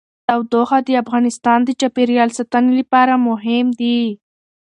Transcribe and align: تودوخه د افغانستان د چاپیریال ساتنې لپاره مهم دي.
تودوخه 0.27 0.79
د 0.87 0.89
افغانستان 1.03 1.59
د 1.65 1.69
چاپیریال 1.81 2.29
ساتنې 2.37 2.71
لپاره 2.79 3.13
مهم 3.27 3.65
دي. 3.79 3.99